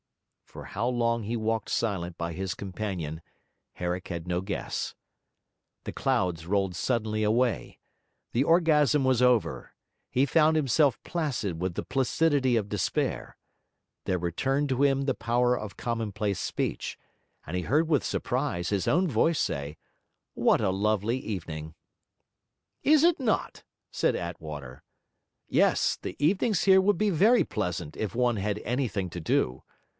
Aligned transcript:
For 0.45 0.65
how 0.65 0.87
long 0.89 1.23
he 1.23 1.37
walked 1.37 1.69
silent 1.69 2.17
by 2.17 2.33
his 2.33 2.55
companion 2.55 3.21
Herrick 3.73 4.07
had 4.09 4.27
no 4.27 4.41
guess. 4.41 4.95
The 5.85 5.93
clouds 5.93 6.45
rolled 6.47 6.75
suddenly 6.75 7.23
away; 7.23 7.79
the 8.33 8.43
orgasm 8.43 9.05
was 9.05 9.21
over; 9.21 9.71
he 10.09 10.25
found 10.25 10.57
himself 10.57 11.01
placid 11.03 11.61
with 11.61 11.75
the 11.75 11.83
placidity 11.85 12.57
of 12.57 12.67
despair; 12.67 13.37
there 14.03 14.17
returned 14.17 14.67
to 14.69 14.83
him 14.83 15.03
the 15.03 15.13
power 15.13 15.57
of 15.57 15.77
commonplace 15.77 16.39
speech; 16.39 16.97
and 17.45 17.55
he 17.55 17.61
heard 17.63 17.87
with 17.87 18.03
surprise 18.03 18.69
his 18.69 18.87
own 18.89 19.07
voice 19.07 19.39
say: 19.39 19.77
'What 20.33 20.59
a 20.59 20.71
lovely 20.71 21.19
evening!' 21.19 21.75
'Is 22.83 23.03
it 23.05 23.19
not?' 23.21 23.63
said 23.91 24.15
Attwater. 24.15 24.83
'Yes, 25.47 25.95
the 26.01 26.17
evenings 26.19 26.63
here 26.63 26.81
would 26.81 26.97
be 26.97 27.11
very 27.11 27.43
pleasant 27.45 27.95
if 27.95 28.13
one 28.15 28.35
had 28.37 28.59
anything 28.65 29.09
to 29.11 29.19
do. 29.21 29.63